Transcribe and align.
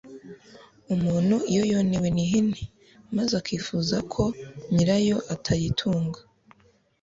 Umuntu 0.93 1.35
iyo 1.51 1.63
yonewe 1.71 2.07
n’ihene, 2.15 2.61
maze 3.15 3.33
akifuza 3.41 3.97
ko 4.13 4.23
nyirayo 4.73 5.17
atayitunga, 5.33 6.19